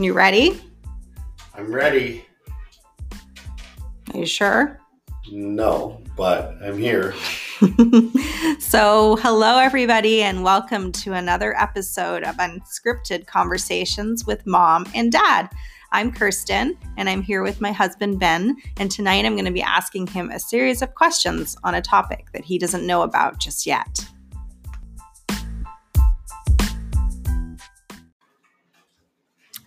[0.00, 0.60] You ready?
[1.56, 2.24] I'm ready.
[4.14, 4.80] Are you sure?
[5.32, 7.14] No, but I'm here.
[8.60, 15.50] so, hello, everybody, and welcome to another episode of Unscripted Conversations with Mom and Dad.
[15.90, 18.56] I'm Kirsten, and I'm here with my husband, Ben.
[18.76, 22.28] And tonight I'm going to be asking him a series of questions on a topic
[22.34, 24.08] that he doesn't know about just yet.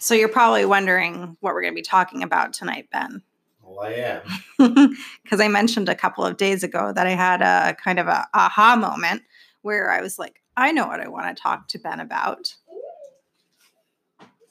[0.00, 3.22] So, you're probably wondering what we're going to be talking about tonight, Ben.
[3.62, 4.96] Well, I am.
[5.22, 8.26] Because I mentioned a couple of days ago that I had a kind of a
[8.34, 9.22] aha moment
[9.62, 12.54] where I was like, I know what I want to talk to Ben about.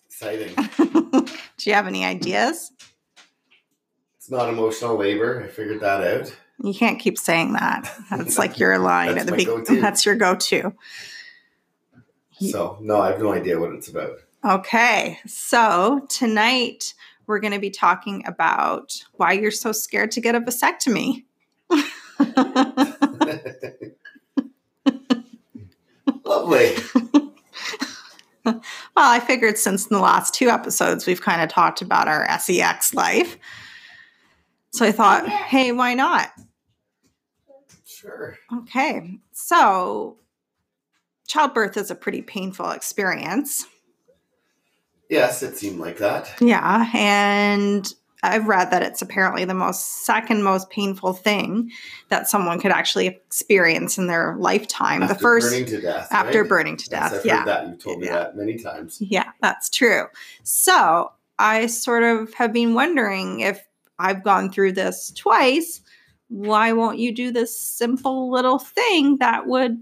[0.06, 0.54] Exciting.
[1.58, 2.72] Do you have any ideas?
[4.18, 5.44] It's not emotional labor.
[5.44, 6.36] I figured that out.
[6.62, 7.92] You can't keep saying that.
[8.10, 9.82] That's like your line at the beginning.
[9.82, 10.74] That's your go-to.
[12.40, 14.20] So, no, I have no idea what it's about.
[14.46, 16.94] Okay, so tonight
[17.28, 21.26] we're going to be talking about why you're so scared to get a vasectomy.
[26.26, 26.76] Lovely.
[28.46, 28.62] Well,
[28.96, 32.96] I figured since in the last two episodes we've kind of talked about our sex
[32.96, 33.38] life.
[34.72, 36.32] So I thought, hey, why not?
[37.86, 38.40] Sure.
[38.52, 39.20] Okay.
[39.34, 40.18] So
[41.28, 43.68] childbirth is a pretty painful experience.
[45.10, 46.32] Yes, it seemed like that.
[46.40, 51.72] Yeah, and I've read that it's apparently the most second most painful thing
[52.10, 55.02] that someone could actually experience in their lifetime.
[55.04, 56.08] After the first burning to death.
[56.12, 56.50] after right?
[56.50, 57.20] burning to Yes, death.
[57.22, 57.38] I've yeah.
[57.40, 57.68] heard that.
[57.70, 58.14] You've told me Yeah.
[58.16, 58.98] that many times.
[59.02, 60.06] Yeah, that's true.
[60.44, 63.66] So I sort of have been wondering if
[63.98, 65.82] I've gone through this twice,
[66.28, 69.82] why won't you do this simple little thing that would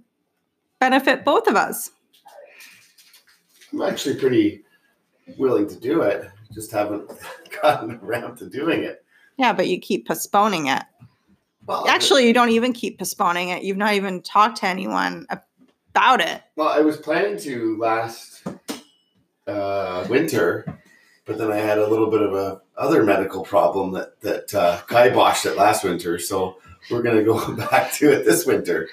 [0.79, 1.89] benefit both of us?
[3.73, 4.63] I'm actually pretty
[5.37, 6.29] willing to do it.
[6.51, 7.09] Just haven't
[7.61, 9.03] gotten around to doing it.
[9.37, 10.83] Yeah, but you keep postponing it.
[11.65, 13.63] Well, Actually, you don't even keep postponing it.
[13.63, 16.41] You've not even talked to anyone about it.
[16.55, 18.47] Well, I was planning to last
[19.45, 20.79] uh, winter,
[21.25, 24.77] but then I had a little bit of a other medical problem that that uh,
[24.87, 26.19] kiboshed it last winter.
[26.19, 26.57] So
[26.89, 28.87] we're gonna go back to it this winter.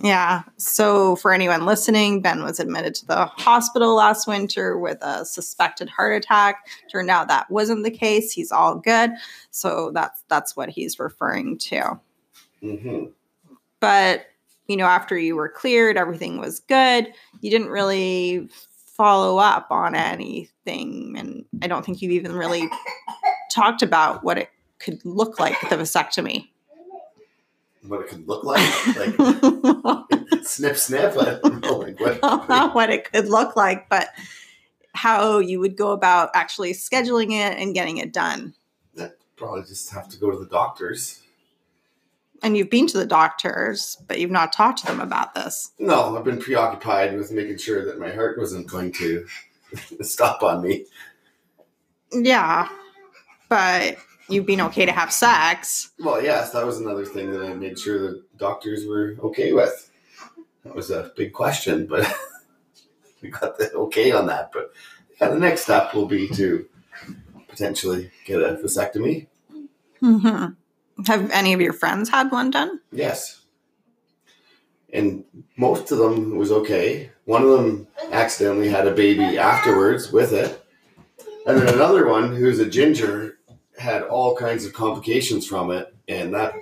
[0.00, 0.42] Yeah.
[0.56, 5.88] So, for anyone listening, Ben was admitted to the hospital last winter with a suspected
[5.88, 6.66] heart attack.
[6.90, 8.32] Turned out that wasn't the case.
[8.32, 9.12] He's all good.
[9.50, 12.00] So that's that's what he's referring to.
[12.60, 13.04] hmm
[13.80, 14.26] But
[14.66, 17.12] you know, after you were cleared, everything was good.
[17.40, 18.48] You didn't really
[18.96, 22.68] follow up on anything, and I don't think you've even really
[23.52, 24.50] talked about what it
[24.80, 26.48] could look like with the vasectomy.
[27.86, 28.62] What it could look like,
[28.96, 29.14] like
[30.42, 31.16] snip, snip.
[31.18, 32.22] I don't know, like what.
[32.48, 34.08] not what it could look like, but
[34.94, 38.54] how you would go about actually scheduling it and getting it done.
[38.94, 41.20] That probably just have to go to the doctors.
[42.42, 45.72] And you've been to the doctors, but you've not talked to them about this.
[45.78, 49.26] No, I've been preoccupied with making sure that my heart wasn't going to
[50.02, 50.86] stop on me.
[52.12, 52.68] Yeah,
[53.48, 53.96] but
[54.28, 55.90] you've been okay to have sex.
[55.98, 59.90] Well, yes, that was another thing that I made sure the doctors were okay with.
[60.64, 62.06] That was a big question, but
[63.22, 64.50] we got the okay on that.
[64.52, 64.72] But
[65.20, 66.66] yeah, the next step will be to
[67.48, 69.26] potentially get a vasectomy.
[70.00, 70.46] hmm
[71.06, 72.80] Have any of your friends had one done?
[72.90, 73.40] Yes.
[74.92, 75.24] And
[75.56, 77.10] most of them was okay.
[77.24, 80.64] One of them accidentally had a baby afterwards with it.
[81.46, 83.38] And then another one, who's a ginger,
[83.84, 85.94] had all kinds of complications from it.
[86.08, 86.54] And that,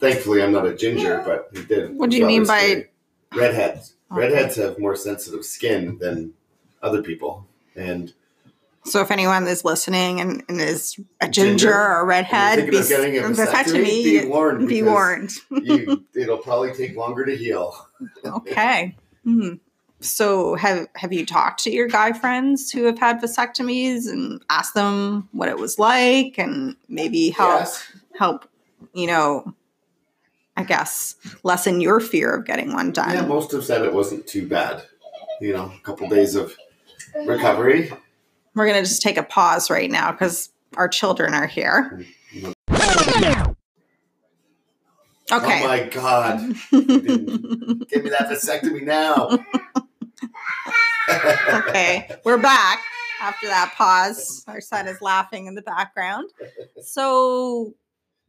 [0.00, 1.96] thankfully, I'm not a ginger, but he did.
[1.96, 2.86] What do you mean by-
[3.34, 3.94] redheads?
[4.12, 4.20] Okay.
[4.20, 6.34] Redheads have more sensitive skin than
[6.82, 7.46] other people.
[7.76, 8.12] And
[8.84, 11.50] So if anyone is listening and, and is a Ginger?
[11.50, 14.68] ginger or a redhead, thinking of getting a vasectomy, be warned.
[14.68, 15.30] be warned.
[15.50, 17.86] you, it'll probably take longer to heal.
[18.24, 18.96] Okay.
[19.24, 19.54] Hmm.
[20.00, 24.74] So have have you talked to your guy friends who have had vasectomies and asked
[24.74, 27.92] them what it was like and maybe help Yes.
[28.16, 28.48] help,
[28.94, 29.54] you know,
[30.56, 33.12] I guess lessen your fear of getting one done.
[33.14, 34.84] Yeah, most have said it wasn't too bad.
[35.40, 36.56] You know, a couple days of
[37.26, 37.92] recovery.
[38.54, 42.04] We're gonna just take a pause right now because our children are here.
[45.30, 45.60] Oh okay.
[45.62, 46.40] Oh my god.
[46.70, 49.38] Give me that vasectomy now.
[51.52, 52.80] Okay, we're back
[53.20, 54.44] after that pause.
[54.48, 56.30] Our son is laughing in the background.
[56.82, 57.74] So,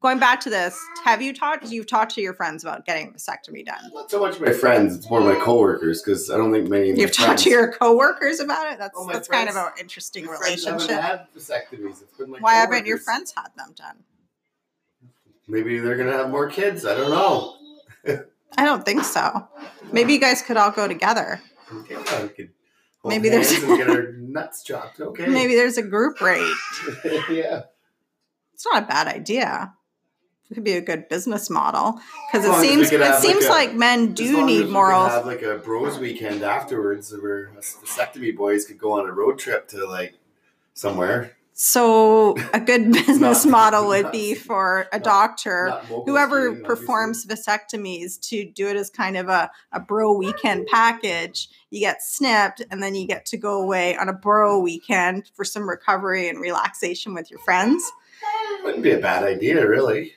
[0.02, 1.70] going back to this, have you talked?
[1.70, 3.92] You've talked to your friends about getting a vasectomy done.
[3.94, 6.90] Not so much my friends; it's more my coworkers because I don't think many.
[6.92, 8.80] Of my You've talked to your coworkers about it.
[8.80, 11.04] That's Oh, my that's kind of an interesting my friends haven't relationship.
[11.04, 12.02] had vasectomies.
[12.02, 13.98] It's been my Why haven't your friends had them done?
[15.48, 16.86] Maybe they're gonna have more kids.
[16.86, 17.56] I don't know.
[18.58, 19.48] I don't think so.
[19.92, 21.40] Maybe you guys could all go together.
[21.90, 22.50] Yeah, we could
[23.02, 25.00] hold Maybe there's- and get our nuts chopped.
[25.00, 25.28] Okay.
[25.28, 26.54] Maybe there's a group rate.
[27.30, 27.64] yeah.
[28.54, 29.74] It's not a bad idea.
[30.52, 32.00] It could be a good business model
[32.32, 34.74] because it seems it like, seems a- like men do need could
[35.12, 39.38] Have like a bros weekend afterwards, where us vasectomy boys could go on a road
[39.38, 40.16] trip to like
[40.74, 41.34] somewhere.
[41.62, 47.26] So a good business Not- model would not- be for a doctor, Not whoever performs
[47.26, 51.50] vasectomies, to do it as kind of a, a bro weekend package.
[51.70, 55.44] You get snipped, and then you get to go away on a bro weekend for
[55.44, 57.84] some recovery and relaxation with your friends.
[58.64, 60.14] wouldn't be a bad idea, really.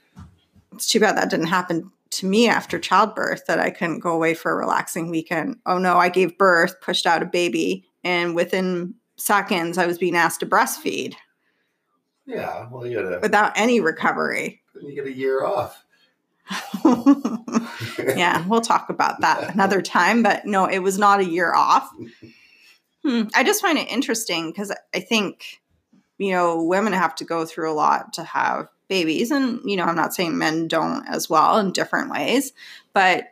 [0.73, 4.35] It's too bad that didn't happen to me after childbirth, that I couldn't go away
[4.35, 5.57] for a relaxing weekend.
[5.67, 10.15] Oh no, I gave birth, pushed out a baby, and within seconds, I was being
[10.15, 11.17] asked to breastfeed
[12.27, 12.69] Yeah.
[12.71, 14.63] Well, you gotta without any recovery.
[14.81, 15.85] you get a year off.
[17.99, 20.23] yeah, we'll talk about that another time.
[20.23, 21.91] But no, it was not a year off.
[23.05, 23.23] Hmm.
[23.35, 25.61] I just find it interesting because I think,
[26.19, 29.33] you know, women have to go through a lot to have babies.
[29.33, 32.53] And, you know, I'm not saying men don't as well in different ways,
[32.93, 33.25] but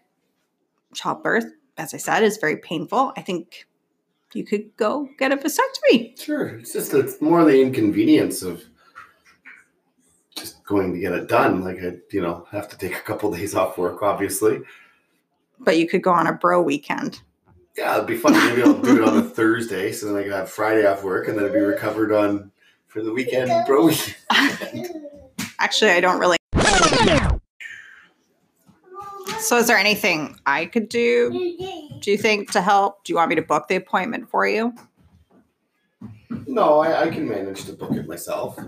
[0.92, 1.44] childbirth,
[1.78, 3.12] as I said, is very painful.
[3.16, 3.68] I think
[4.34, 6.20] you could go get a vasectomy.
[6.20, 6.48] Sure.
[6.48, 8.64] It's just it's more the inconvenience of
[10.40, 11.62] just going to get it done.
[11.62, 14.60] Like I, you know, have to take a couple days off work, obviously.
[15.58, 17.20] But you could go on a bro weekend.
[17.76, 18.32] Yeah, it'd be fun.
[18.32, 21.28] Maybe I'll do it on a Thursday, so then I can have Friday off work,
[21.28, 22.50] and then it'd be recovered on
[22.88, 23.86] for the weekend, bro.
[23.86, 24.88] weekend.
[25.58, 26.36] Actually, I don't really.
[29.38, 31.30] So, is there anything I could do,
[32.00, 33.04] do you think, to help?
[33.04, 34.74] Do you want me to book the appointment for you?
[36.46, 38.58] No, I, I can manage to book it myself.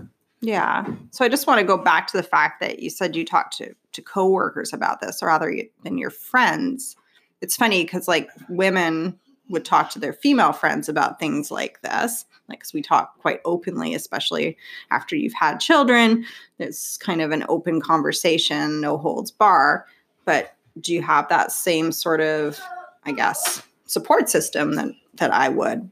[0.43, 0.85] Yeah.
[1.11, 3.57] So, I just want to go back to the fact that you said you talked
[3.59, 6.97] to, to coworkers about this, rather than your friends.
[7.39, 9.17] It's funny because, like, women
[9.47, 12.25] would talk to their female friends about things like this.
[12.49, 14.57] Like, 'cause we talk quite openly, especially
[14.91, 16.25] after you've had children.
[16.59, 19.85] It's kind of an open conversation, no holds bar.
[20.25, 22.59] But do you have that same sort of,
[23.05, 25.89] I guess, support system that that I would?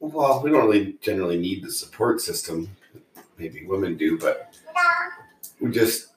[0.00, 2.70] Well, we don't really generally need the support system.
[3.38, 4.54] Maybe women do, but
[5.60, 6.08] we just,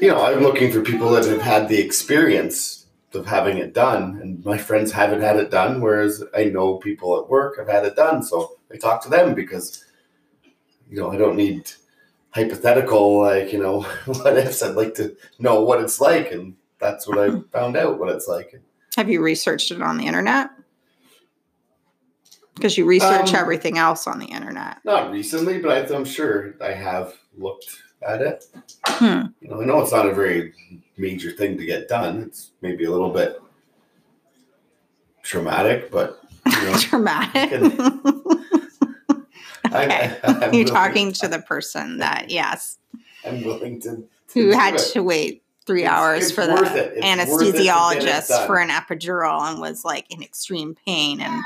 [0.00, 4.18] you know, I'm looking for people that have had the experience of having it done,
[4.20, 5.80] and my friends haven't had it done.
[5.80, 9.34] Whereas I know people at work have had it done, so I talk to them
[9.34, 9.84] because,
[10.90, 11.70] you know, I don't need
[12.30, 14.62] hypothetical like you know what ifs.
[14.62, 18.28] I'd like to know what it's like, and that's what I found out what it's
[18.28, 18.60] like.
[18.96, 20.50] Have you researched it on the internet?
[22.58, 24.78] Because you research Um, everything else on the internet.
[24.84, 28.44] Not recently, but I, I'm sure I have looked at it.
[28.86, 29.22] Hmm.
[29.40, 30.52] You know, I know it's not a very
[30.96, 32.22] major thing to get done.
[32.22, 33.40] It's maybe a little bit
[35.22, 37.52] traumatic, but you know, Dramatic.
[39.64, 40.16] I, Okay.
[40.24, 42.78] I, You're talking to the person that, yes,
[43.26, 44.78] I'm willing to, to who had it.
[44.94, 46.58] to wait three It's- hours it's for the it.
[46.62, 50.74] It's worth it to get it anesthesiologist for an epidural and was like in extreme
[50.86, 51.42] pain and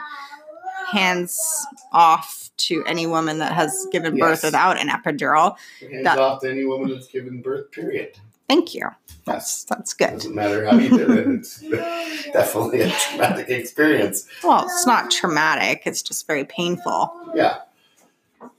[0.92, 4.44] hands off to any woman that has given birth Yes.
[4.44, 5.56] without an epidural.
[5.80, 7.70] Hands that- off to any woman that's given birth.
[7.72, 8.18] Period.
[8.48, 8.88] Thank you.
[9.24, 10.10] That's that's good.
[10.10, 11.26] Doesn't matter how you did it.
[11.28, 11.60] It's
[12.32, 14.26] definitely a traumatic experience.
[14.42, 15.82] Well, it's not traumatic.
[15.86, 17.12] It's just very painful.
[17.34, 17.58] Yeah.
[18.42, 18.50] Yeah,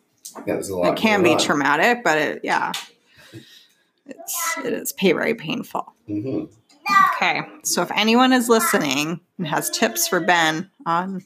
[0.56, 0.98] there's a lot.
[0.98, 1.40] It can be on.
[1.40, 2.72] traumatic, but it, yeah,
[4.08, 5.94] it's it is very painful.
[6.10, 6.50] Mhm.
[7.16, 11.24] Okay, so if anyone is listening and has tips for Ben on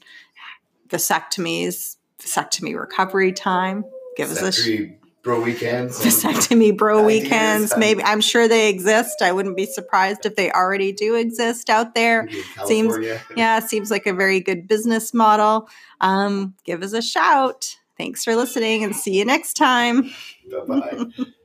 [0.88, 3.84] vasectomies, vasectomy recovery time,
[4.16, 5.98] give us a bro weekends.
[6.00, 7.76] vasectomy bro weekends.
[7.76, 9.20] Maybe I'm sure they exist.
[9.22, 12.28] I wouldn't be surprised if they already do exist out there.
[12.64, 12.94] Seems-
[13.36, 15.68] Yeah, seems like a very good business model.
[16.00, 17.76] Um, give us a shout.
[17.96, 20.10] Thanks for listening and see you next time.
[20.50, 21.24] Bye bye.